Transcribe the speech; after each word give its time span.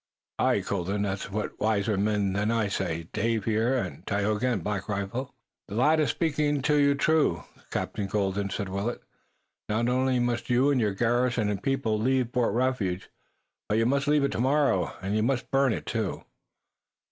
"Aye, 0.39 0.61
Colden, 0.61 1.05
it's 1.05 1.29
what 1.29 1.59
wiser 1.59 1.95
men 1.95 2.33
than 2.33 2.49
I 2.49 2.69
say, 2.69 3.07
Dave 3.13 3.45
here, 3.45 3.77
and 3.77 4.03
Tayoga, 4.07 4.47
and 4.53 4.63
Black 4.63 4.89
Rifle." 4.89 5.35
"The 5.67 5.75
lad 5.75 5.99
is 5.99 6.09
speaking 6.09 6.63
you 6.67 6.95
true, 6.95 7.43
Captain 7.69 8.07
Colden," 8.07 8.49
said 8.49 8.67
Willet. 8.67 9.03
"Not 9.69 9.87
only 9.89 10.17
must 10.17 10.49
you 10.49 10.71
and 10.71 10.81
your 10.81 10.95
garrison 10.95 11.49
and 11.49 11.61
people 11.61 11.99
leave 11.99 12.33
Fort 12.33 12.55
Refuge, 12.55 13.11
but 13.69 13.77
you 13.77 13.85
must 13.85 14.07
leave 14.07 14.23
it 14.23 14.31
tomorrow, 14.31 14.91
and 15.03 15.15
you 15.15 15.21
must 15.21 15.51
burn 15.51 15.71
it, 15.71 15.85
too." 15.85 16.23